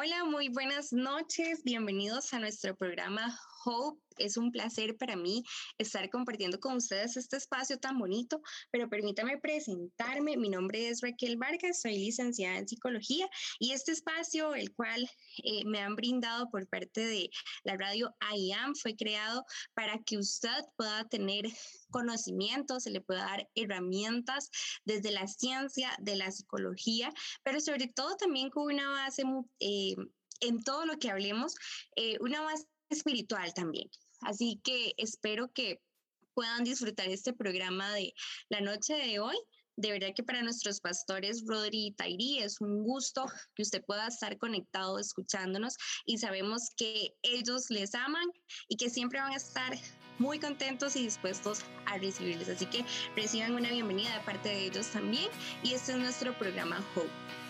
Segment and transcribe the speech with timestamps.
[0.00, 1.64] Hola, muy buenas noches.
[1.64, 4.00] Bienvenidos a nuestro programa Hope.
[4.18, 5.44] Es un placer para mí
[5.78, 8.40] estar compartiendo con ustedes este espacio tan bonito,
[8.72, 10.36] pero permítame presentarme.
[10.36, 13.28] Mi nombre es Raquel Vargas, soy licenciada en psicología
[13.60, 15.08] y este espacio, el cual
[15.44, 17.30] eh, me han brindado por parte de
[17.62, 19.44] la radio IAM, fue creado
[19.74, 21.46] para que usted pueda tener
[21.90, 24.50] conocimiento, se le pueda dar herramientas
[24.84, 27.12] desde la ciencia, de la psicología,
[27.44, 29.22] pero sobre todo también con una base
[29.60, 29.94] eh,
[30.40, 31.54] en todo lo que hablemos,
[31.96, 33.88] eh, una base espiritual también.
[34.20, 35.80] Así que espero que
[36.34, 38.14] puedan disfrutar este programa de
[38.48, 39.36] la noche de hoy.
[39.76, 44.08] De verdad que para nuestros pastores Rodri y Tairi es un gusto que usted pueda
[44.08, 48.28] estar conectado escuchándonos y sabemos que ellos les aman
[48.68, 49.78] y que siempre van a estar
[50.18, 52.48] muy contentos y dispuestos a recibirles.
[52.48, 55.28] Así que reciban una bienvenida de parte de ellos también
[55.62, 57.47] y este es nuestro programa Hope.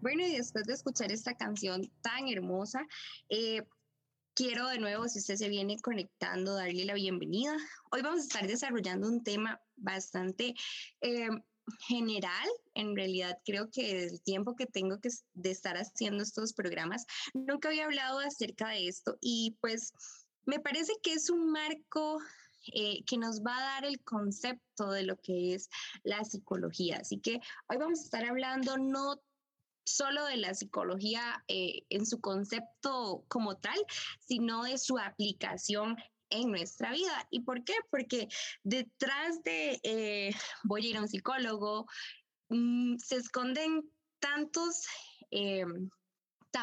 [0.00, 2.86] Bueno, y después de escuchar esta canción tan hermosa,
[3.30, 3.62] eh,
[4.34, 7.56] quiero de nuevo, si usted se viene conectando, darle la bienvenida.
[7.90, 10.54] Hoy vamos a estar desarrollando un tema bastante
[11.00, 11.28] eh,
[11.88, 12.48] general.
[12.74, 17.68] En realidad, creo que el tiempo que tengo que de estar haciendo estos programas, nunca
[17.68, 19.92] había hablado acerca de esto y pues
[20.44, 22.18] me parece que es un marco
[22.74, 25.68] eh, que nos va a dar el concepto de lo que es
[26.04, 26.98] la psicología.
[26.98, 29.20] Así que hoy vamos a estar hablando no
[29.86, 33.78] solo de la psicología eh, en su concepto como tal,
[34.20, 35.96] sino de su aplicación
[36.30, 37.26] en nuestra vida.
[37.30, 37.74] ¿Y por qué?
[37.90, 38.28] Porque
[38.64, 40.34] detrás de eh,
[40.64, 41.86] voy a ir a un psicólogo,
[42.48, 43.88] mm, se esconden
[44.18, 44.84] tantos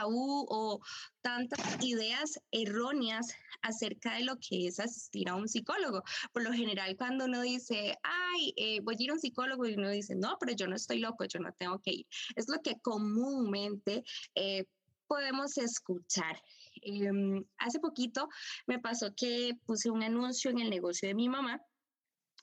[0.06, 0.80] o
[1.22, 3.28] tantas ideas erróneas
[3.62, 6.04] acerca de lo que es asistir a un psicólogo.
[6.32, 9.76] Por lo general, cuando uno dice, ay, eh, voy a ir a un psicólogo y
[9.76, 12.08] uno dice, no, pero yo no estoy loco, yo no tengo que ir.
[12.36, 14.04] Es lo que comúnmente
[14.36, 14.66] eh,
[15.08, 16.42] podemos escuchar.
[16.82, 18.28] Em, hace poquito
[18.68, 21.62] me pasó que puse un anuncio en el negocio de mi mamá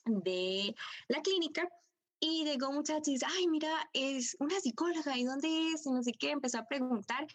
[0.05, 0.73] de
[1.07, 1.67] la clínica
[2.23, 5.87] y llegó un muchacho y dice, ay, mira, es una psicóloga, ¿y dónde es?
[5.87, 7.25] Y no sé qué, empezó a preguntar.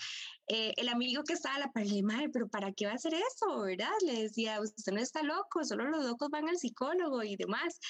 [0.46, 3.12] Eh, el amigo que estaba la par le madre, pero ¿para qué va a hacer
[3.14, 3.90] eso, verdad?
[4.06, 7.80] Le decía, usted no está loco, solo los locos van al psicólogo y demás.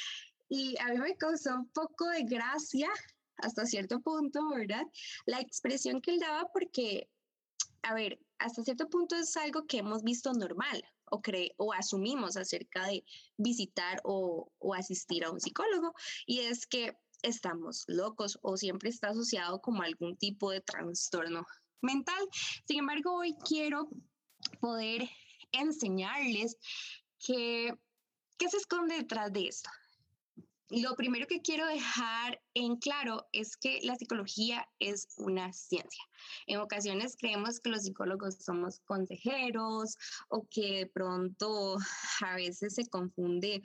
[0.48, 2.88] Y a mí me causó un poco de gracia
[3.36, 4.84] hasta cierto punto, ¿verdad?
[5.26, 7.10] La expresión que él daba porque,
[7.82, 12.36] a ver, hasta cierto punto es algo que hemos visto normal o, cree, o asumimos
[12.36, 13.04] acerca de
[13.36, 15.94] visitar o, o asistir a un psicólogo
[16.26, 21.46] y es que estamos locos o siempre está asociado como algún tipo de trastorno
[21.82, 22.22] mental.
[22.66, 23.88] Sin embargo, hoy quiero
[24.60, 25.08] poder
[25.52, 26.56] enseñarles
[27.18, 27.72] que,
[28.38, 29.70] qué se esconde detrás de esto.
[30.68, 36.02] Lo primero que quiero dejar en claro es que la psicología es una ciencia.
[36.48, 39.96] En ocasiones creemos que los psicólogos somos consejeros
[40.28, 41.76] o que de pronto
[42.20, 43.62] a veces se confunde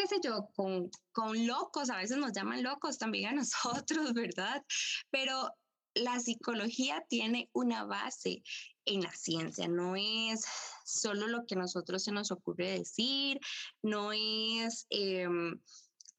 [0.00, 3.32] qué sé yo, con, con locos, a veces nos llaman locos también a
[3.84, 4.64] nosotros, ¿verdad?
[5.10, 5.50] Pero
[5.94, 8.42] la psicología tiene una base
[8.90, 10.44] en la ciencia, no es
[10.84, 13.38] solo lo que a nosotros se nos ocurre decir,
[13.82, 14.86] no es...
[14.90, 15.60] Em,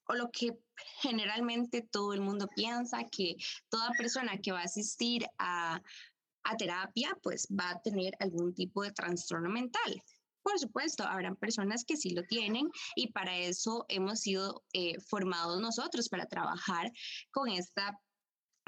[0.08, 0.58] o lo que
[1.00, 3.36] generalmente todo el mundo piensa, que
[3.70, 5.82] toda persona que va a asistir a,
[6.44, 10.04] a terapia, pues va a tener algún tipo de trastorno mental.
[10.42, 15.62] Por supuesto, habrán personas que sí lo tienen y para eso hemos sido eh, formados
[15.62, 16.92] nosotros, para trabajar
[17.32, 17.98] con esta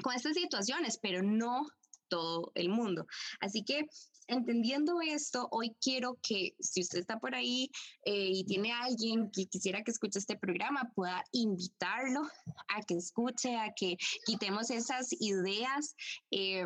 [0.02, 1.66] con estas situaciones, pero no
[2.14, 3.06] todo el mundo.
[3.40, 3.86] Así que
[4.28, 7.70] entendiendo esto, hoy quiero que si usted está por ahí
[8.04, 12.22] eh, y tiene alguien que quisiera que escuche este programa, pueda invitarlo
[12.68, 15.96] a que escuche, a que quitemos esas ideas.
[16.30, 16.64] Eh,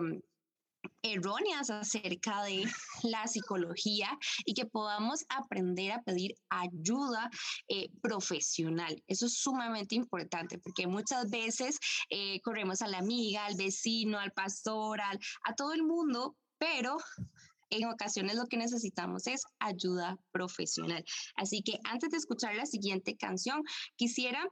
[1.03, 2.65] erróneas acerca de
[3.03, 7.31] la psicología y que podamos aprender a pedir ayuda
[7.69, 9.03] eh, profesional.
[9.07, 11.79] Eso es sumamente importante porque muchas veces
[12.11, 16.97] eh, corremos a la amiga, al vecino, al pastor, a todo el mundo, pero
[17.71, 21.05] en ocasiones lo que necesitamos es ayuda profesional.
[21.37, 23.63] Así que antes de escuchar la siguiente canción,
[23.97, 24.47] quisiera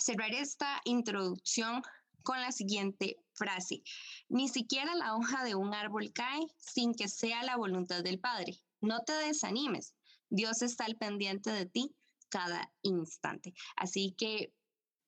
[0.00, 1.82] cerrar esta introducción
[2.26, 3.84] con la siguiente frase.
[4.28, 8.58] Ni siquiera la hoja de un árbol cae sin que sea la voluntad del Padre.
[8.80, 9.94] No te desanimes.
[10.28, 11.94] Dios está al pendiente de ti
[12.28, 13.54] cada instante.
[13.76, 14.52] Así que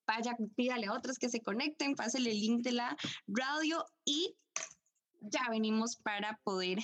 [0.06, 2.96] vaya, pídale a otros que se conecten, pásale el link de la
[3.26, 4.36] radio y
[5.20, 6.78] ya venimos para poder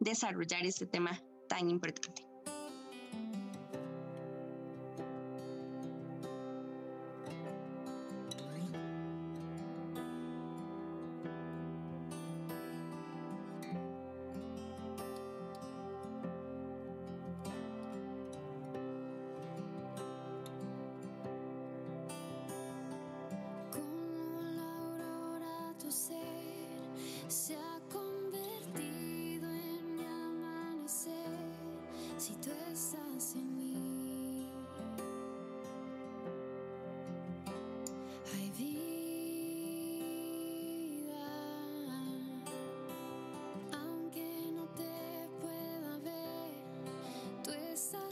[0.00, 1.18] desarrollar este tema
[1.48, 2.28] tan importante.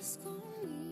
[0.06, 0.85] just gonna.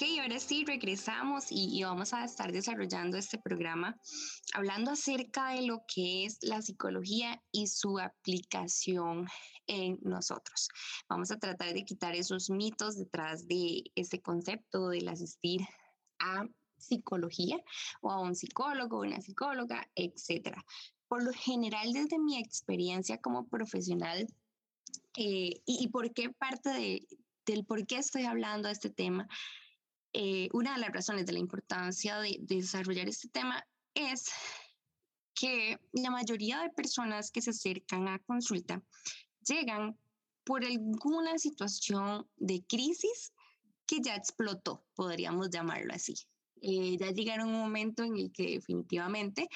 [0.00, 3.98] Ok, ahora sí, regresamos y, vamos a estar desarrollando este programa
[4.54, 9.26] hablando acerca de lo que es la psicología y su aplicación
[9.66, 10.68] en nosotros.
[11.08, 15.62] Vamos a tratar de quitar esos mitos detrás de este concepto del asistir
[16.20, 17.58] a psicología
[18.00, 20.64] o a un psicólogo, una psicóloga, etcétera.
[21.08, 24.28] Por lo general, desde mi experiencia como profesional,
[25.16, 27.08] eh, y, y, por qué parte de,
[27.46, 29.26] del por qué estoy hablando de este tema,
[30.12, 34.30] eh, una de las razones de la importancia de, desarrollar este tema es
[35.34, 38.82] que la mayoría de personas que se acercan a consulta
[39.46, 39.96] llegan
[40.44, 43.32] por alguna situación de crisis
[43.86, 46.14] que ya explotó, podríamos llamarlo así.
[46.60, 49.48] Eh, ya llegaron un momento en el que definitivamente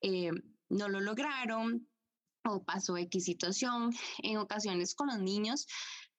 [0.00, 0.30] eh,
[0.68, 1.88] no lo lograron
[2.44, 3.92] o pasó X situación.
[4.22, 5.66] En ocasiones con los niños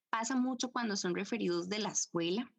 [0.10, 2.52] pasa mucho cuando son referidos de la escuela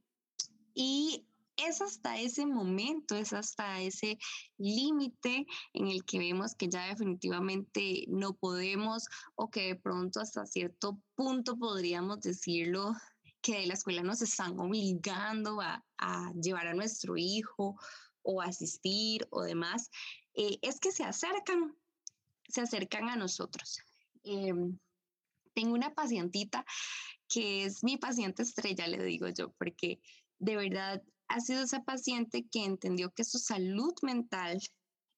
[0.81, 1.27] y
[1.59, 4.19] es hasta ese momento, es hasta ese
[4.57, 10.47] límite en el que vemos que ya definitivamente no podemos o que de pronto hasta
[10.47, 12.95] cierto punto podríamos decirlo
[13.43, 15.85] que de la escuela nos están obligando a,
[16.41, 17.77] llevar a nuestro hijo
[18.23, 19.91] o asistir o demás,
[20.33, 21.77] eh, es que se acercan,
[22.49, 23.83] se acercan a nosotros.
[24.25, 24.79] Em,
[25.53, 26.65] tengo una pacientita
[27.29, 30.01] que es mi paciente estrella, le digo yo, porque
[30.41, 34.59] de verdad ha sido esa paciente que entendió que su salud mental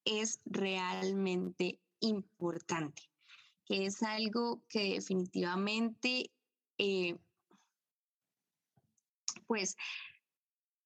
[0.04, 3.02] es realmente importante,
[3.64, 6.30] que es algo que definitivamente,
[6.76, 7.16] eh,
[9.46, 9.76] pues,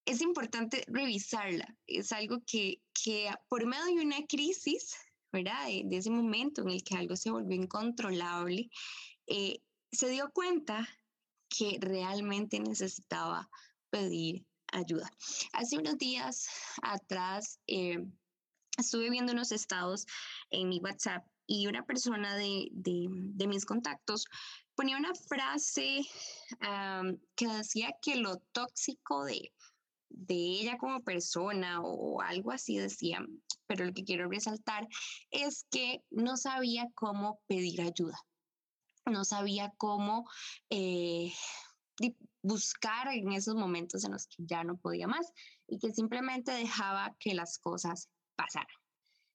[0.05, 1.75] es importante revisarla.
[1.89, 4.95] Es algo que, que por medio de una crisis,
[5.33, 5.67] ¿verdad?
[5.67, 8.71] De, ese momento en el que algo se volvió incontrolable,
[9.27, 9.59] eh,
[9.91, 10.89] se dio cuenta
[11.49, 13.51] que realmente necesitaba
[13.97, 15.11] pedir ayuda.
[15.53, 16.47] Hace unos días
[16.83, 18.05] atrás eh,
[18.77, 20.07] estuve viendo unos estados
[20.51, 24.27] en mi WhatsApp y una persona de, de, mis contactos
[24.75, 26.01] ponía una frase
[27.37, 29.53] que decía que lo tóxico de,
[30.11, 33.25] de ella como persona o algo así decía,
[33.67, 34.89] pero lo que quiero resaltar
[35.31, 38.19] es que no sabía cómo pedir ayuda,
[39.07, 40.29] no sabía cómo
[40.69, 41.33] eh,
[42.47, 45.33] buscar en esos momentos en los que ya no podía más
[45.67, 48.69] y que simplemente dejaba que las cosas pasaran.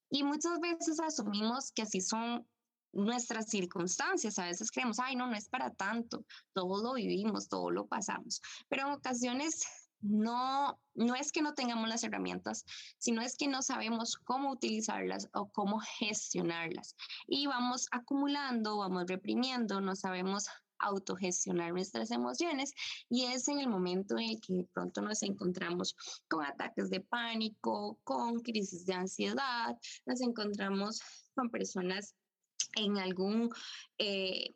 [0.09, 2.47] Y muchas veces asumimos que así son
[2.93, 4.39] nuestras circunstancias.
[4.39, 8.41] A veces creemos, ay, no, no es para tanto, todo lo vivimos, todo lo pasamos.
[8.69, 9.61] Pero en ocasiones
[10.01, 12.65] no, no es que no tengamos las herramientas,
[12.97, 16.95] sino es que no sabemos cómo utilizarlas o cómo gestionarlas.
[17.27, 20.47] Y vamos acumulando, vamos reprimiendo, no sabemos
[20.81, 22.73] autogestionar nuestras emociones
[23.09, 25.95] y es en el momento en el que pronto nos encontramos
[26.27, 31.01] con ataques de pánico, con crisis de ansiedad, nos encontramos
[31.35, 32.15] con personas
[32.75, 33.49] en algún
[33.97, 34.53] eh,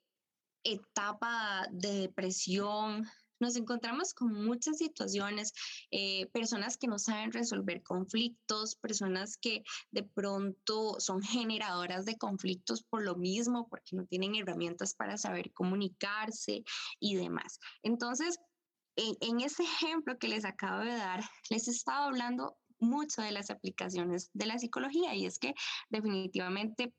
[0.64, 3.06] etapa de depresión,
[3.40, 5.54] nos encontramos con muchas situaciones,
[5.92, 12.84] eh, personas que no saben resolver conflictos, personas que de pronto son generadoras de conflictos
[12.84, 16.64] por lo mismo, porque no tienen herramientas para saber comunicarse
[17.00, 17.60] y demás.
[17.84, 18.40] Entonces,
[18.96, 23.32] en, en ese ejemplo que les acabo de dar, les he estado hablando mucho de
[23.32, 25.54] las aplicaciones de la psicología y es que
[25.90, 26.94] definitivamente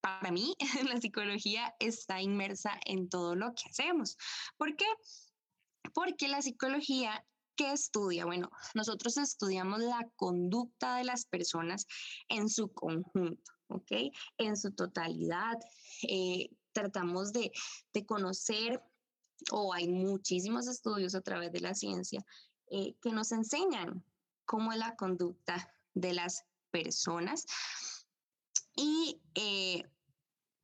[0.00, 0.54] para mí
[0.88, 4.16] la psicología está inmersa en todo lo que hacemos.
[4.56, 4.86] ¿Por qué?
[5.94, 7.24] Porque la psicología,
[7.56, 8.24] ¿qué estudia?
[8.24, 11.86] Bueno, nosotros estudiamos la conducta de las personas
[12.28, 14.12] en su conjunto, ¿ok?
[14.38, 15.58] En su totalidad.
[16.08, 17.52] Eh, tratamos de,
[18.06, 18.82] conocer,
[19.50, 22.24] o hay muchísimos estudios a través de la ciencia
[22.70, 24.04] eh, que nos enseñan
[24.44, 27.46] cómo es la conducta de las personas.
[28.76, 29.82] Y eh,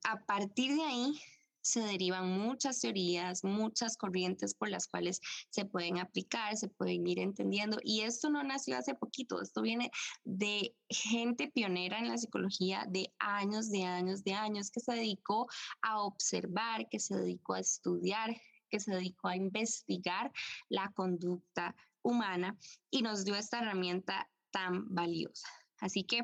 [0.04, 1.20] a partir de ahí
[1.66, 7.18] se derivan muchas teorías, muchas corrientes por las cuales se pueden aplicar, se pueden ir
[7.18, 7.78] entendiendo.
[7.82, 9.90] Y esto no nació hace poquito, esto viene
[10.24, 15.48] de gente pionera en la psicología de años, de años, de años, que se dedicó
[15.82, 18.36] a observar, que se dedicó a estudiar,
[18.70, 20.32] que se dedicó a investigar
[20.68, 22.56] la conducta humana
[22.90, 25.48] y nos dio esta herramienta tan valiosa.
[25.80, 26.20] Así que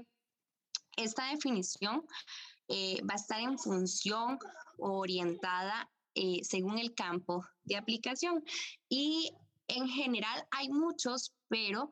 [0.97, 2.05] esta definición
[2.69, 4.39] eh, va a estar en función
[4.83, 8.45] orientada eh, según el campo de aplicación.
[8.89, 9.33] Y
[9.69, 11.91] en general hay muchos, pero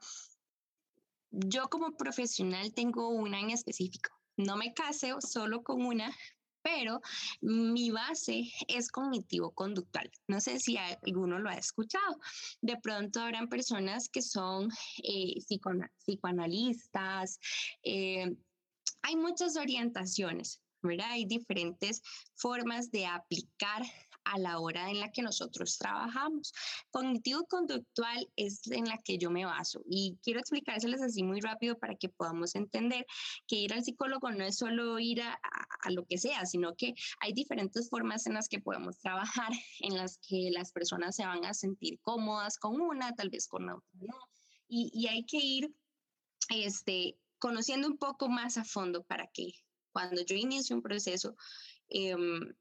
[1.31, 4.11] yo como profesional tengo una en específico.
[4.37, 6.15] No me caseo solo con una,
[6.63, 7.01] pero
[7.41, 10.11] mi base es cognitivo-conductual.
[10.29, 12.19] No sé si alguno lo ha escuchado.
[12.61, 14.71] De pronto habrán personas que son
[15.03, 15.35] eh,
[16.05, 17.39] psicoanalistas.
[17.83, 18.35] Eh,
[19.03, 21.11] hay muchas orientaciones, ¿verdad?
[21.11, 22.03] Hay diferentes
[22.35, 23.83] formas de aplicar
[24.25, 26.53] a la hora en la que nosotros trabajamos.
[26.91, 31.95] Cognitivo-conductual es en la que yo me baso y quiero explicárseles así muy rápido para
[31.95, 33.07] que podamos entender
[33.47, 35.41] que ir al psicólogo no es solo ir a,
[35.83, 39.97] a lo que sea, sino que hay diferentes formas en las que podemos trabajar, en
[39.97, 43.81] las que las personas se van a sentir cómodas con una, tal vez con otra
[43.93, 44.17] no.
[44.69, 45.75] Y, y hay que ir
[46.51, 49.53] este, conociendo un poco más a fondo para que
[49.93, 51.37] cuando yo inicie un proceso
[51.89, 52.55] em,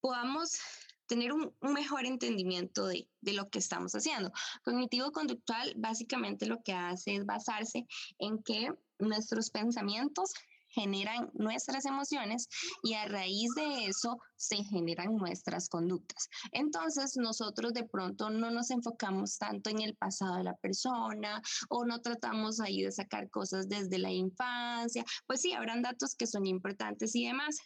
[0.00, 0.58] podamos
[1.06, 4.32] tener un, mejor entendimiento de, de, lo que estamos haciendo.
[4.64, 7.86] Cognitivo-conductual básicamente lo que hace es basarse
[8.18, 10.32] en que nuestros pensamientos
[10.76, 12.48] generan nuestras emociones
[12.82, 16.28] y a raíz de eso se generan nuestras conductas.
[16.52, 21.86] Entonces nosotros de pronto no nos enfocamos tanto en el pasado de la persona o
[21.86, 25.04] no tratamos ahí de sacar cosas desde la infancia.
[25.26, 27.56] Pues sí, habrán datos que son importantes y demás,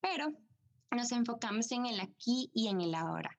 [0.00, 0.26] pero
[0.96, 3.30] nos enfocamos en el aquí y en el ahora,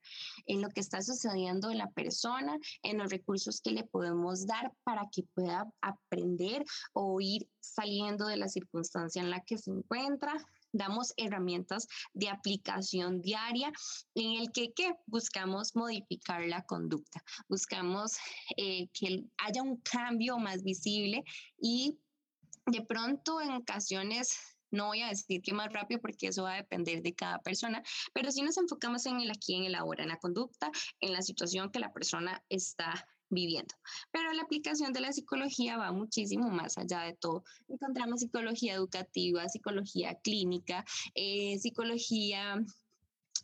[0.46, 4.72] en lo que está sucediendo en la persona, en los recursos que le podemos dar
[4.84, 10.34] para que pueda aprender o ir saliendo de la circunstancia en la que se encuentra.
[10.72, 13.72] Damos herramientas de aplicación diaria
[14.14, 14.72] en el que
[15.08, 18.18] buscamos modificar la conducta, buscamos
[18.56, 21.24] eh, que haya un cambio más visible
[21.60, 21.98] y
[22.68, 26.58] de pronto en ocasiones no voy a decir que más rápido porque eso va a
[26.58, 30.10] depender de cada persona, pero si nos enfocamos en el aquí, en el ahora, en
[30.10, 33.76] la conducta, en la situación que la persona está viviendo.
[34.12, 37.44] Pero la aplicación de la psicología va muchísimo más allá de todo.
[37.68, 42.60] Encontramos psicología educativa, psicología clínica, eh, psicología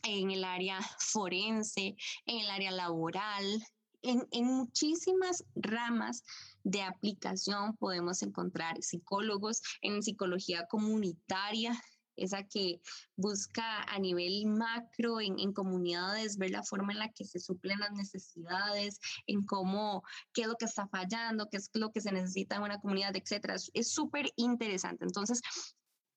[0.03, 3.63] en el área forense, en el área laboral,
[4.05, 6.23] en, en muchísimas ramas
[6.63, 11.79] de aplicación podemos encontrar psicólogos en psicología comunitaria,
[12.17, 12.81] esa que
[13.15, 17.91] busca a nivel macro en, comunidades ver la forma en la que se suplen las
[17.91, 22.55] necesidades, en cómo, qué es lo que está fallando, qué es lo que se necesita
[22.55, 23.55] en una comunidad, etcétera.
[23.73, 25.05] Es súper interesante.
[25.05, 25.41] Entonces,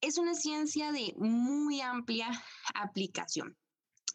[0.00, 2.30] es una ciencia de muy amplia
[2.74, 3.56] aplicación.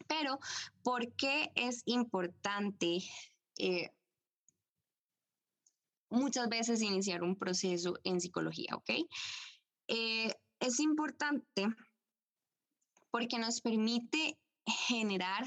[0.08, 0.38] Pero,
[0.82, 2.98] ¿por qué es importante
[3.58, 3.90] eh,
[6.10, 8.90] muchas veces iniciar un proceso en psicología, ¿ok?
[9.88, 11.66] Eh, es importante
[13.10, 15.44] porque nos permite generar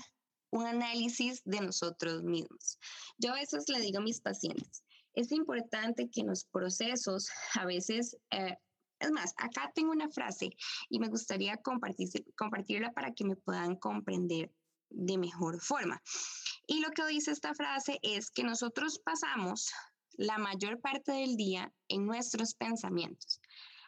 [0.51, 2.79] un análisis de nosotros mismos.
[3.17, 7.65] Yo a veces le digo a mis pacientes, es importante que en los procesos a
[7.65, 8.17] veces...
[8.31, 8.55] Eh,
[8.99, 10.49] es más, acá tengo una frase
[10.89, 14.51] y me gustaría compartir, compartirla para que me puedan comprender
[14.89, 16.01] de mejor forma.
[16.67, 19.71] Y lo que dice esta frase es que nosotros pasamos
[20.17, 23.39] la mayor parte del día en nuestros pensamientos.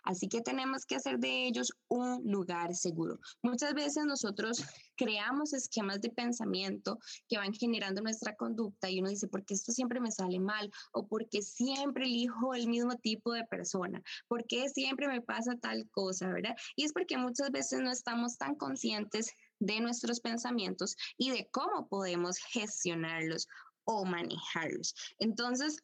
[0.04, 3.20] Así que tenemos que hacer de ellos un lugar seguro.
[3.44, 4.64] Muchas veces nosotros
[4.96, 9.72] creamos esquemas de pensamiento que van generando nuestra conducta y uno dice, ¿por qué esto
[9.72, 10.72] siempre me sale mal?
[10.94, 14.02] O porque siempre elijo el mismo tipo de persona?
[14.28, 16.30] ¿Por qué siempre me pasa tal cosa?
[16.30, 16.56] ¿Verdad?
[16.76, 21.88] Y es porque muchas veces no estamos tan conscientes de nuestros pensamientos y de cómo
[21.88, 23.48] podemos gestionarlos
[23.84, 24.94] o manejarlos.
[25.18, 25.84] Entonces,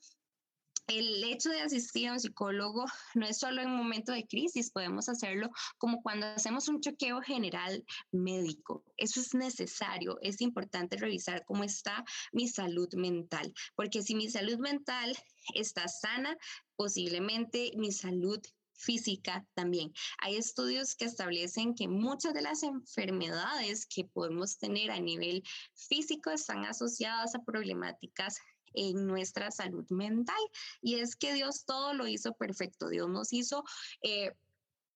[0.87, 2.85] el hecho de asistir a un psicólogo
[3.15, 7.83] no es solo en momento de crisis, podemos hacerlo como cuando hacemos un chequeo general
[8.11, 8.83] médico.
[8.97, 14.57] Eso es necesario, es importante revisar cómo está mi salud mental, porque si mi salud
[14.59, 15.15] mental
[15.53, 16.37] está sana,
[16.75, 18.39] posiblemente mi salud
[18.77, 19.93] física también.
[20.19, 26.31] Hay estudios que establecen que muchas de las enfermedades que podemos tener a nivel físico
[26.31, 28.37] están asociadas a problemáticas
[28.75, 30.35] en nuestra salud mental.
[30.81, 32.89] Y es que Dios todo lo hizo perfecto.
[32.89, 33.63] Dios nos hizo
[34.03, 34.31] eh,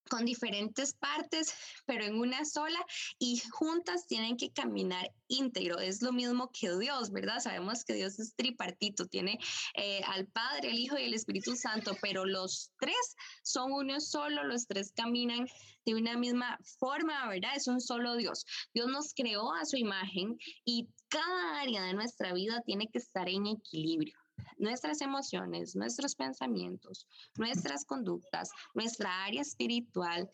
[0.09, 1.53] con diferentes partes,
[1.85, 2.79] pero en una sola
[3.17, 5.79] y juntas tienen que caminar íntegro.
[5.79, 7.39] Es lo mismo que Dios, ¿verdad?
[7.39, 9.39] Sabemos que Dios es tripartito, tiene
[9.75, 14.43] eh, al Padre, el Hijo y el Espíritu Santo, pero los tres son uno solo,
[14.43, 15.47] los tres caminan
[15.85, 17.55] de una misma forma, ¿verdad?
[17.55, 18.45] Es un solo Dios.
[18.73, 23.29] Dios nos creó a su imagen y cada área de nuestra vida tiene que estar
[23.29, 24.18] en equilibrio
[24.57, 30.29] nuestras emociones, nuestros pensamientos, nuestras conductas, nuestra área espiritual,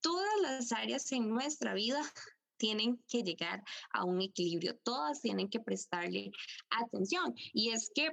[0.00, 2.00] todas las áreas en nuestra vida
[2.56, 6.30] tienen que llegar a un equilibrio, todas tienen que prestarle
[6.70, 7.34] atención.
[7.52, 8.10] Y es que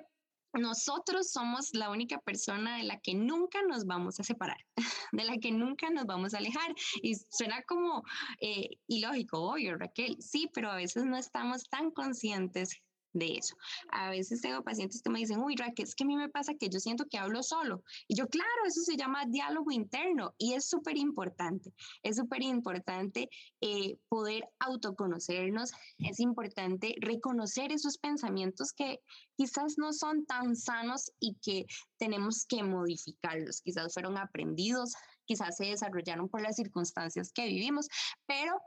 [0.53, 4.57] nosotros somos la única persona de la que nunca nos vamos a separar,
[5.11, 6.73] de la que nunca nos vamos a alejar.
[7.01, 8.03] Y suena como
[8.39, 12.81] eh, ilógico, obvio, Raquel, sí, pero a veces no estamos tan conscientes
[13.13, 13.55] de eso.
[13.89, 16.53] A veces tengo pacientes que me dicen, uy, Raquel, es que a mí me pasa
[16.55, 17.83] que yo siento que hablo solo.
[18.07, 21.73] Y yo, claro, eso se llama diálogo interno y es súper importante.
[22.03, 23.29] Es súper importante
[23.61, 28.99] eh, poder autoconocernos, es importante reconocer esos pensamientos que
[29.35, 31.65] quizás no son tan sanos y que
[31.97, 33.61] tenemos que modificarlos.
[33.61, 34.93] Quizás fueron aprendidos,
[35.25, 37.87] quizás se desarrollaron por las circunstancias que vivimos,
[38.25, 38.59] pero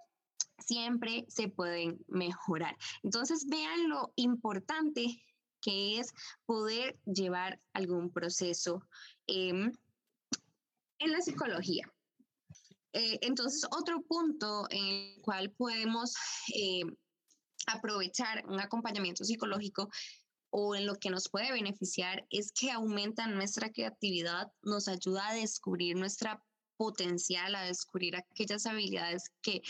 [0.60, 2.76] siempre se pueden mejorar.
[3.02, 5.22] Entonces, vean lo importante
[5.60, 6.12] que es
[6.46, 8.86] poder llevar algún proceso
[9.26, 9.72] em,
[10.98, 11.90] en la psicología.
[12.92, 16.14] Eh, entonces, otro punto en el cual podemos
[16.54, 16.94] em,
[17.66, 19.88] aprovechar un acompañamiento psicológico
[20.50, 25.34] o en lo que nos puede beneficiar es que aumenta nuestra creatividad, nos ayuda a
[25.34, 26.42] descubrir nuestra
[26.80, 29.60] potencial, a descubrir aquellas habilidades que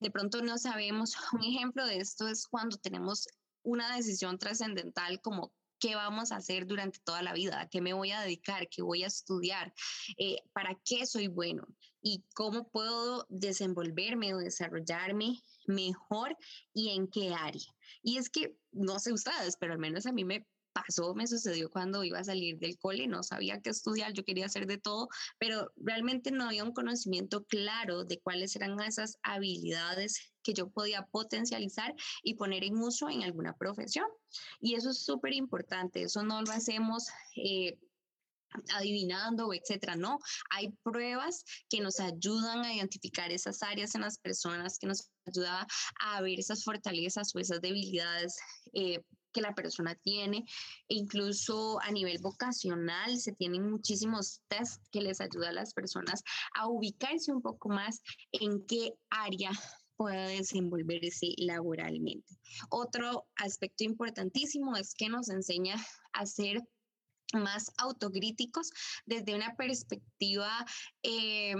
[0.00, 1.14] de pronto no sabemos.
[1.32, 3.26] Un ejemplo de esto es cuando tenemos
[3.62, 5.50] una decisión trascendental como
[5.80, 8.82] qué vamos a hacer durante toda la vida, a qué me voy a dedicar, qué
[8.82, 9.72] voy a estudiar,
[10.18, 11.66] eh, para qué soy bueno
[12.02, 16.36] y cómo puedo desenvolverme o desarrollarme mejor
[16.74, 17.74] y en qué área.
[18.02, 20.46] Y es que, no sé ustedes, pero al menos a mí me
[20.86, 24.46] pasó, me sucedió cuando iba a salir del cole, no sabía qué estudiar, yo quería
[24.46, 30.32] hacer de todo, pero realmente no había un conocimiento claro de cuáles eran esas habilidades
[30.42, 34.06] que yo podía potencializar y poner en uso en alguna profesión.
[34.60, 37.08] Y eso es súper importante, eso no lo hacemos.
[37.36, 37.78] Eh,
[38.74, 39.96] adivinando, etcétera.
[39.96, 40.18] No,
[40.50, 45.66] hay pruebas que nos ayudan a identificar esas áreas en las personas, que nos ayuda
[46.00, 48.36] a ver esas fortalezas o esas debilidades
[48.72, 49.00] eh,
[49.32, 50.44] que la persona tiene.
[50.88, 56.22] E incluso a nivel vocacional se tienen muchísimos test que les ayuda a las personas
[56.54, 58.00] a ubicarse un poco más
[58.32, 59.50] en qué área
[59.96, 62.38] pueda desenvolverse laboralmente.
[62.70, 65.74] Otro aspecto importantísimo es que nos enseña
[66.12, 66.62] a ser
[67.34, 68.70] más autocríticos
[69.04, 70.64] desde una perspectiva
[71.02, 71.54] eh,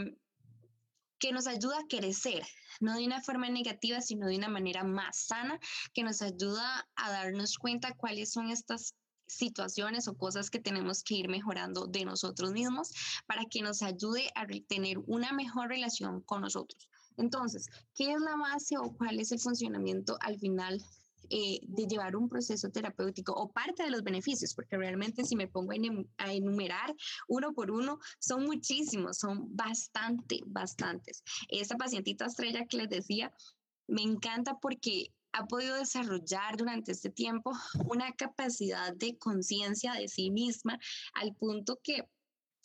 [1.19, 2.43] que nos ayuda a crecer,
[2.81, 5.59] no de una forma negativa, sino de una manera más sana,
[5.93, 8.95] que nos ayuda a darnos cuenta cuáles son estas
[9.27, 12.91] situaciones o cosas que tenemos que ir mejorando de nosotros mismos
[13.27, 16.89] para que nos ayude a tener una mejor relación con nosotros.
[17.17, 20.83] Entonces, ¿qué es la base o cuál es el funcionamiento al final
[21.31, 25.49] eh, de llevar un proceso terapéutico o parte de los beneficios, porque realmente si me
[25.49, 26.95] pongo a enumerar
[27.29, 31.23] uno por uno, son muchísimos, son bastante, bastantes.
[31.49, 33.33] Esta pacientita estrella que les decía,
[33.87, 37.53] me encanta porque ha podido desarrollar durante este tiempo
[37.85, 40.79] una capacidad de conciencia de sí misma
[41.15, 42.09] al punto que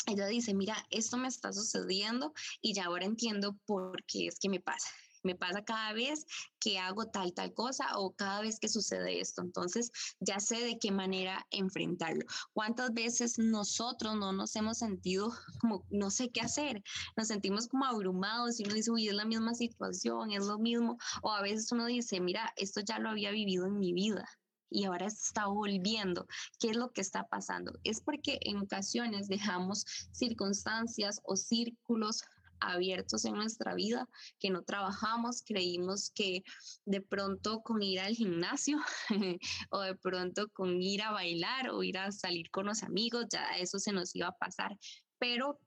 [0.08, 4.50] ella dice, mira, esto me está sucediendo y ya ahora entiendo por qué es que
[4.50, 4.90] me pasa
[5.24, 6.26] me pasa cada vez
[6.60, 9.42] que hago tal, tal cosa o cada vez que sucede esto.
[9.42, 12.26] Entonces ya sé de qué manera enfrentarlo.
[12.54, 16.84] ¿Cuántas veces nosotros no nos hemos sentido como no sé qué hacer?
[17.18, 20.98] Nos sentimos como abrumados y uno dice, uy, es la misma situación, es lo mismo.
[21.22, 24.26] O a veces uno dice, mira, esto ya lo había vivido en mi vida
[24.74, 26.28] y ahora está volviendo.
[26.60, 27.80] ¿Qué es lo que está pasando?
[27.84, 32.24] Es porque en ocasiones dejamos circunstancias o círculos
[32.60, 34.08] abiertos en nuestra vida,
[34.40, 36.44] que no trabajamos, creímos que
[36.86, 38.78] de pronto con ir al gimnasio
[39.72, 43.58] o de pronto con ir a bailar o ir a salir con los amigos, ya
[43.58, 44.78] eso se nos iba a pasar,
[45.20, 45.60] pero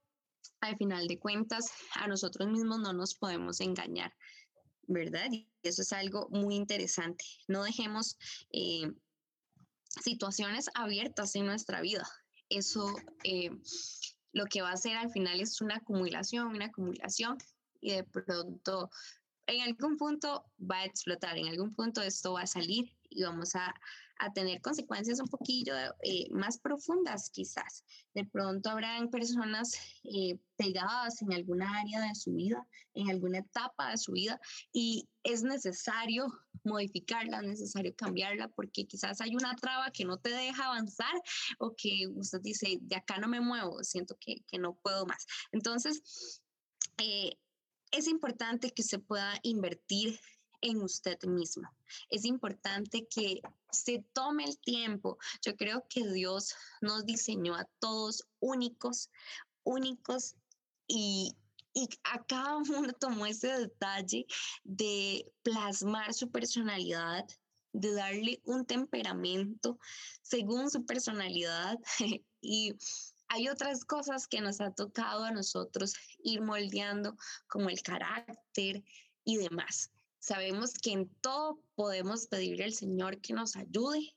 [0.60, 4.12] al final de cuentas a nosotros mismos no nos podemos engañar.
[4.88, 5.26] ¿Verdad?
[5.32, 7.24] Y eso es algo muy interesante.
[7.48, 8.16] No dejemos
[8.52, 8.88] eh,
[9.88, 12.08] situaciones abiertas en nuestra vida.
[12.48, 12.94] Eso
[13.24, 13.50] eh,
[14.36, 17.38] lo que va a hacer al final es una acumulación, una acumulación
[17.80, 18.90] y de pronto
[19.46, 23.56] en algún punto va a explotar, en algún punto esto va a salir y vamos
[23.56, 23.74] a,
[24.18, 27.84] a tener consecuencias un poquillo eh, más profundas quizás.
[28.14, 29.74] De pronto habrán personas
[30.04, 34.40] eh, pegadas en alguna área de su vida, en alguna etapa de su vida
[34.72, 36.26] y es necesario
[36.64, 41.14] modificarla, es necesario cambiarla porque quizás hay una traba que no te deja avanzar
[41.58, 45.26] o que usted dice, de acá no me muevo, siento que, que no puedo más.
[45.52, 46.42] Entonces,
[46.98, 47.32] eh,
[47.90, 50.18] es importante que se pueda invertir
[50.66, 51.68] en usted mismo.
[52.08, 55.18] Es importante que se tome el tiempo.
[55.42, 59.10] Yo creo que Dios nos diseñó a todos únicos,
[59.64, 60.34] únicos
[60.86, 61.36] y,
[61.72, 64.26] y a cada uno tomó ese detalle
[64.64, 67.24] de plasmar su personalidad,
[67.72, 69.78] de darle un temperamento
[70.22, 71.78] según su personalidad
[72.40, 72.74] y
[73.28, 77.16] hay otras cosas que nos ha tocado a nosotros ir moldeando,
[77.48, 78.84] como el carácter
[79.24, 79.90] y demás.
[80.26, 84.16] Sabemos que en todo podemos pedirle al Señor que nos ayude.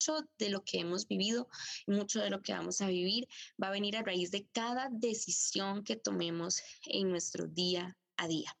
[0.00, 1.46] Mucho de lo que hemos vivido
[1.86, 3.28] y mucho de lo que vamos a vivir
[3.62, 8.56] va a venir a raíz de cada decisión que tomemos en nuestro día a día.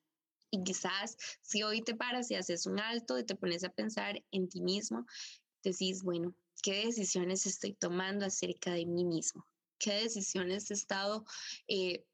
[0.50, 4.22] Y quizás si hoy te paras y haces un alto y te pones a pensar
[4.32, 5.06] en ti mismo,
[5.62, 9.46] decís, bueno, ¿qué decisiones estoy tomando acerca de mí mismo?
[9.78, 11.24] ¿Qué decisiones he estado
[11.68, 12.04] eh,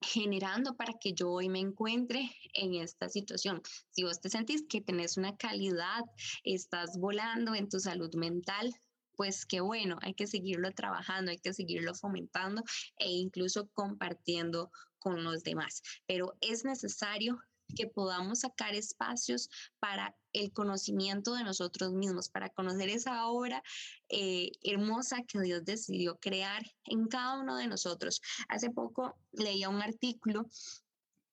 [0.00, 3.62] generando para que yo hoy me encuentre en esta situación.
[3.90, 6.02] Si vos te sentís que tenés una calidad,
[6.44, 8.72] estás volando en tu salud mental,
[9.16, 12.62] pues qué bueno, hay que seguirlo trabajando, hay que seguirlo fomentando
[12.98, 15.82] e incluso compartiendo con los demás.
[16.06, 17.38] Pero es necesario
[17.76, 23.62] que podamos sacar espacios para el conocimiento de nosotros mismos, para conocer esa obra
[24.08, 28.20] eh, hermosa que Dios decidió crear en cada uno de nosotros.
[28.48, 30.48] Hace poco leía un artículo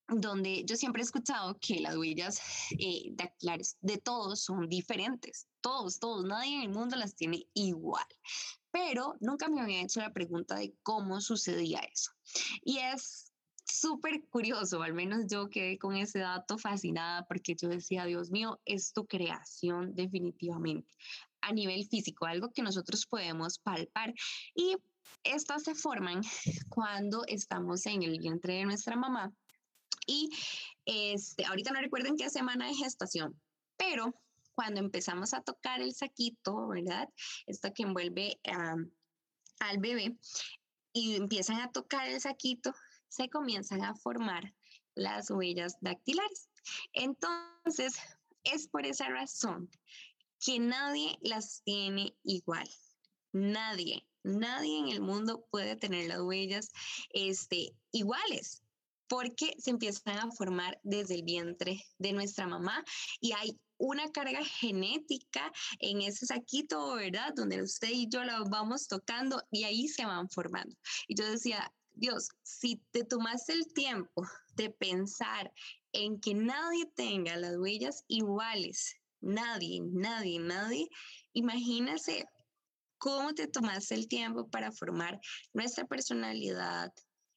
[0.08, 2.39] donde yo siempre he escuchado que las huellas
[2.78, 8.06] eh, dactilares de todos son diferentes, todos, todos, nadie en el mundo las tiene igual,
[8.71, 12.12] pero nunca me había hecho la pregunta de cómo sucedía eso.
[12.63, 13.34] Y es
[13.79, 18.59] súper curioso, al menos yo quedé con ese dato fascinada porque yo decía, Dios mío,
[18.65, 20.93] es tu creación definitivamente
[21.41, 24.13] a nivel físico, algo que nosotros podemos palpar.
[24.55, 24.75] Y
[25.23, 26.21] estas se forman
[26.69, 29.33] cuando estamos en el vientre de nuestra mamá.
[30.07, 30.29] Y
[30.85, 33.39] este, ahorita no recuerdo en qué semana de gestación,
[33.77, 34.13] pero
[34.53, 37.09] cuando empezamos a tocar el saquito, ¿verdad?
[37.45, 38.39] Esto que envuelve
[39.59, 40.17] al bebé
[40.93, 42.73] y empiezan a tocar el saquito,
[43.08, 44.54] se comienzan a formar
[44.96, 46.50] las huellas dactilares.
[46.94, 47.96] Entonces,
[48.44, 49.70] es por esa razón
[50.39, 52.70] que nadie las tiene igual.
[53.32, 56.72] Nadie, nadie en el mundo puede tener las huellas
[57.12, 58.62] este, iguales
[59.08, 62.84] porque se empiezan a formar desde el vientre de nuestra mamá
[63.20, 67.34] y hay una carga genética en ese saquito, ¿verdad?
[67.36, 70.76] Donde usted y yo la vamos tocando y ahí se van formando.
[71.08, 74.23] Y yo decía, Dios, si te tomaste el tiempo
[74.55, 75.53] de pensar
[75.93, 80.89] en que nadie tenga las huellas iguales, nadie, nadie, nadie,
[81.34, 82.25] imagínese
[82.97, 85.19] cómo te tomaste el tiempo para formar
[85.53, 86.91] nuestra personalidad,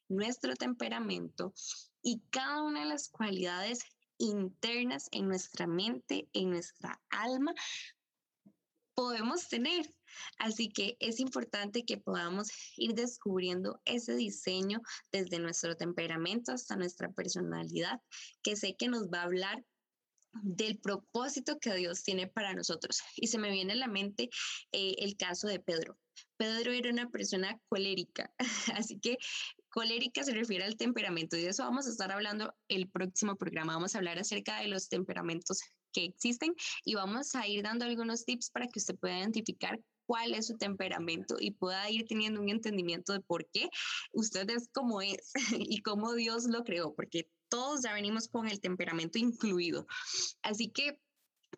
[0.09, 1.53] nuestro temperamento
[2.03, 3.79] y cada una de las cualidades
[4.19, 7.55] internas en nuestra mente, en nuestra alma,
[8.95, 9.95] podemos tener.
[10.39, 14.81] Así que es importante que podamos ir descubriendo ese diseño
[15.13, 18.01] desde nuestro temperamento hasta nuestra personalidad,
[18.43, 19.65] que sé que nos va a hablar
[20.43, 23.01] del propósito que Dios tiene para nosotros.
[23.17, 24.31] Y se me viene a la mente
[24.73, 25.99] eh, el caso de Pedro.
[26.37, 28.33] Pedro era una persona colérica,
[28.75, 29.19] así que
[29.71, 33.75] colérica se refiere al temperamento y de eso vamos a estar hablando el próximo programa.
[33.75, 35.61] Vamos a hablar acerca de los temperamentos
[35.93, 40.35] que existen y vamos a ir dando algunos tips para que usted pueda identificar cuál
[40.35, 43.69] es su temperamento y pueda ir teniendo un entendimiento de por qué
[44.13, 48.61] usted es como es y cómo Dios lo creó, porque todos ya venimos con el
[48.61, 49.87] temperamento incluido.
[50.43, 50.99] Así que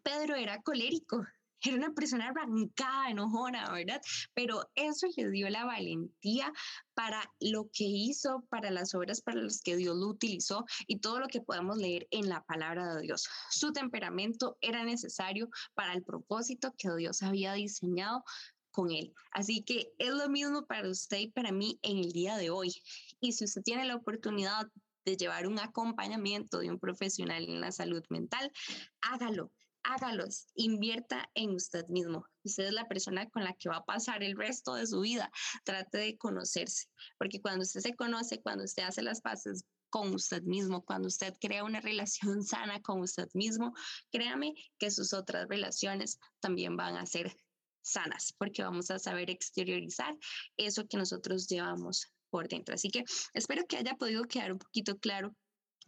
[0.03, 1.25] Pedro era colérico,
[1.63, 4.01] era una persona arrancada, enojona, ¿verdad?
[4.35, 6.53] Pero eso le dio la valentía
[6.95, 11.21] para lo que hizo, para las obras para las que Dios lo utilizó y todo
[11.21, 13.29] lo que podemos leer en la palabra de Dios.
[13.51, 18.25] Su temperamento era necesario para el propósito que Dios había diseñado
[18.71, 19.13] con él.
[19.33, 22.73] Así que es lo mismo para usted y para mí en el día de hoy.
[23.21, 24.69] Y si usted tiene la oportunidad
[25.05, 28.53] de llevar un acompañamiento de un profesional en la salud mental,
[29.01, 29.51] hágalo
[29.83, 32.27] hágalos, invierta en usted mismo.
[32.45, 35.31] Usted es la persona con la que va a pasar el resto de su vida.
[35.65, 36.87] Trate de conocerse,
[37.19, 41.35] porque cuando usted se conoce, cuando usted hace las paces con usted mismo, cuando usted
[41.41, 43.75] crea una relación sana con usted mismo,
[44.11, 47.35] créame que sus otras relaciones también van a ser
[47.83, 50.17] sanas, porque vamos a saber exteriorizar
[50.57, 52.75] eso que nosotros llevamos por dentro.
[52.75, 53.05] Así que
[53.35, 55.35] espero que haya podido quedar un poquito claro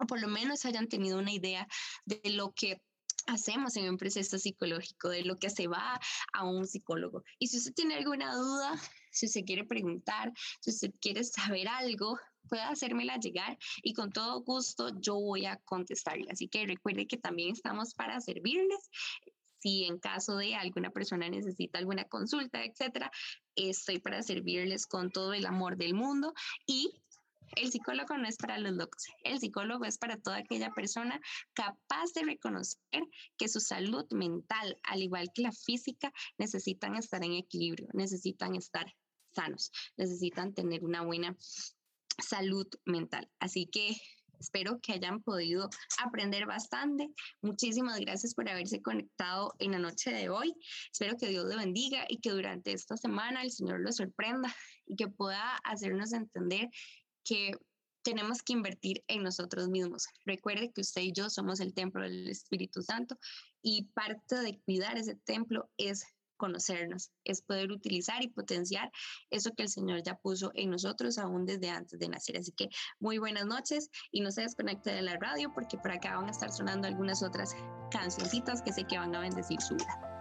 [0.00, 1.66] o por lo menos hayan tenido una idea
[2.04, 2.80] de lo que
[3.26, 6.00] hacemos en un proceso psicológico, de lo que se va
[6.32, 7.22] a un psicólogo.
[7.38, 12.18] Y si usted tiene alguna duda, si usted quiere preguntar, si usted quiere saber algo,
[12.48, 16.26] puede hacérmela llegar y con todo gusto yo voy a contestarle.
[16.30, 18.90] Así que recuerde que también estamos para servirles.
[19.58, 23.12] Si en caso de alguna persona necesita alguna consulta, etcétera,
[23.54, 26.34] estoy para servirles con todo el amor del mundo
[26.66, 27.01] y
[27.56, 31.20] El psicólogo no es para los locos, el psicólogo es para toda aquella persona
[31.52, 33.02] capaz de reconocer
[33.36, 38.86] que su salud mental, al igual que la física, necesitan estar en equilibrio, necesitan estar
[39.34, 41.36] sanos, necesitan tener una buena
[42.18, 43.30] salud mental.
[43.38, 43.96] Así que
[44.42, 45.70] Espero que hayan podido
[46.04, 47.08] aprender bastante.
[47.42, 50.52] Muchísimas gracias por haberse conectado en la noche de hoy.
[50.90, 54.52] Espero que Dios le bendiga y que durante esta semana el Señor lo sorprenda
[54.84, 56.68] y que pueda hacernos entender
[57.24, 57.52] que
[58.02, 60.06] tenemos que invertir en nosotros mismos.
[60.24, 63.16] Recuerde que usted y yo somos el templo del Espíritu Santo
[63.62, 66.04] y parte de cuidar ese templo es
[66.36, 68.90] conocernos, es poder utilizar y potenciar
[69.30, 72.36] eso que el Señor ya puso en nosotros aún desde antes de nacer.
[72.36, 72.68] Así que
[72.98, 76.32] muy buenas noches y no se desconecte de la radio porque por acá van a
[76.32, 77.54] estar sonando algunas otras
[77.92, 80.11] cancioncitas que sé que van a bendecir su vida.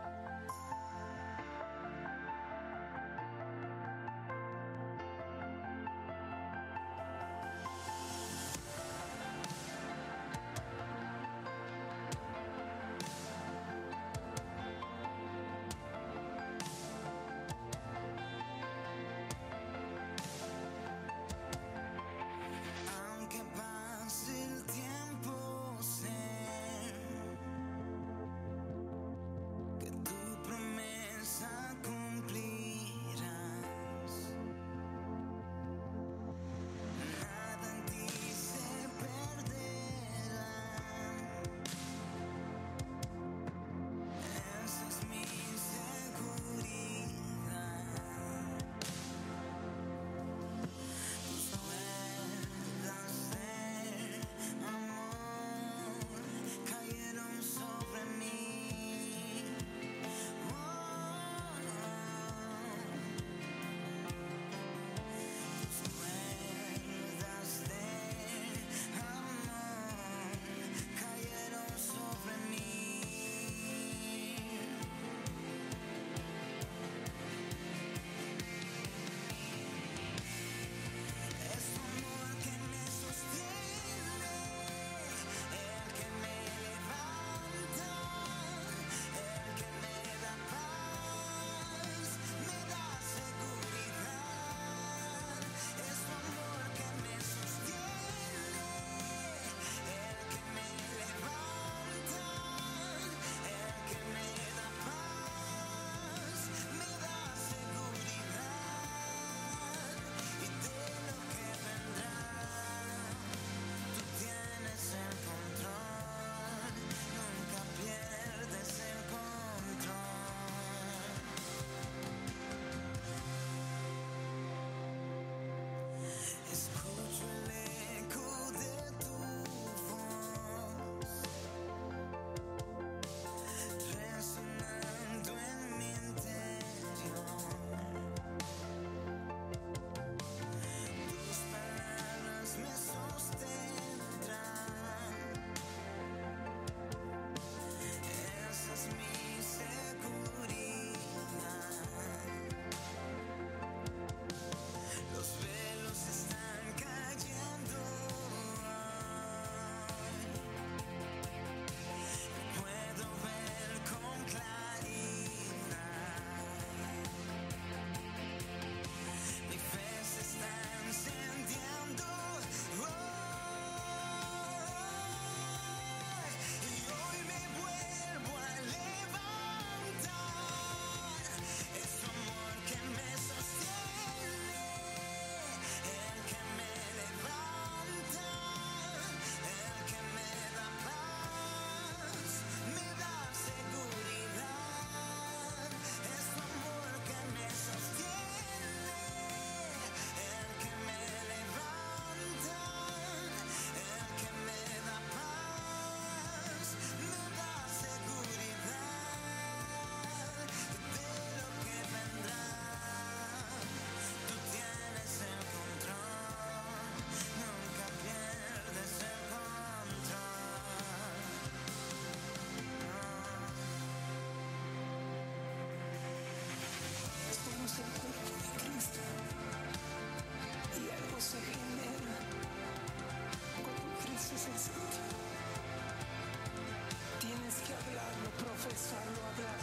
[238.71, 239.61] dejarlo atrás.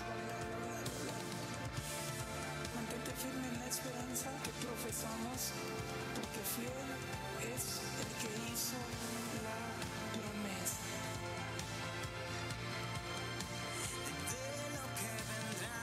[2.74, 5.40] Mantente firme en la esperanza que profesamos,
[6.14, 6.88] porque fiel
[7.52, 7.64] es
[8.02, 8.80] el que hizo
[9.46, 9.60] la
[10.12, 10.92] promesa.
[14.32, 15.80] De lo que vendrá,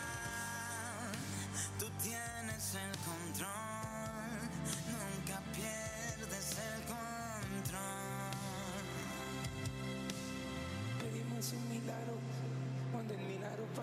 [1.80, 4.26] tú tienes el control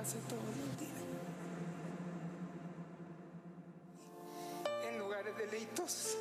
[0.03, 0.93] hace todos los días.
[4.89, 6.17] En lugares deleitos.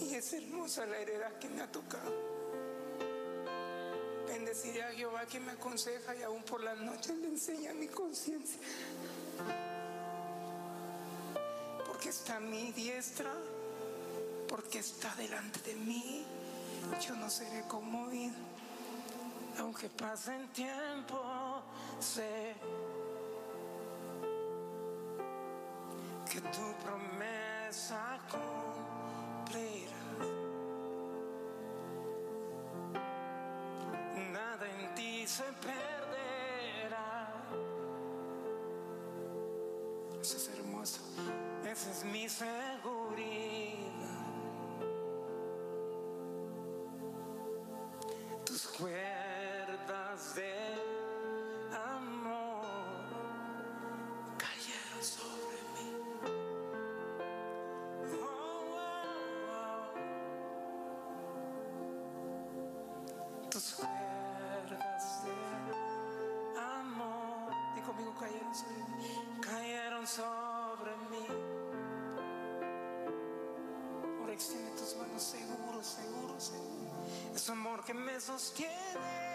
[0.00, 2.12] Y es hermosa la heredad que me ha tocado.
[4.26, 8.58] Bendeciré a Jehová que me aconseja y aún por las noches le enseña mi conciencia.
[11.86, 13.32] Porque está mi diestra,
[14.48, 16.24] porque está delante de mí,
[17.06, 18.52] yo no seré conmovido.
[19.58, 21.20] Aunque pase el tiempo,
[26.28, 30.04] que tu promesa cumplirá.
[34.32, 37.28] Nada en ti se perderá.
[40.20, 41.00] Eso es hermoso.
[41.64, 43.61] Esa es mi seguridad.
[70.16, 71.26] Sobre mí.
[74.20, 76.92] Ahora extiende tus manos seguro, seguro, seguro.
[77.34, 79.31] Es amor que me sostiene.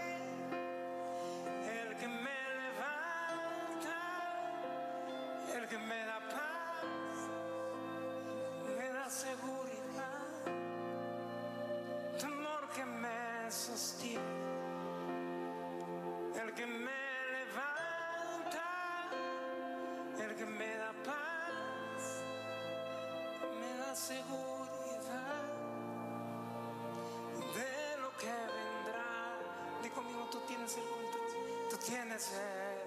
[31.88, 32.80] Tienes el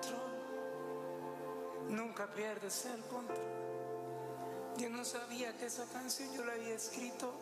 [0.00, 0.30] control.
[1.88, 3.38] Nunca pierdes el control.
[4.76, 7.32] Yo no sabía que esa canción yo la había escrito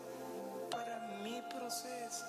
[0.71, 2.25] para mi proceso.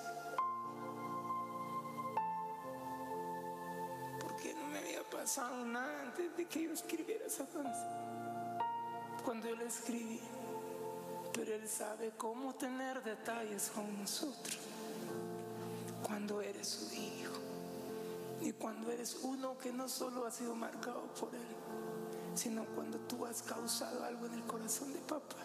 [4.20, 8.03] Porque no me había pasado nada antes de que yo escribiera esa canción.
[9.24, 10.22] Cuando yo la escribí.
[11.44, 14.60] Pero Él sabe cómo tener detalles con nosotros.
[16.02, 17.34] Cuando eres su hijo.
[18.39, 21.41] Y cuando eres uno que no solo ha sido marcado por Él,
[22.34, 25.36] sino cuando tú has causado algo en el corazón de papá.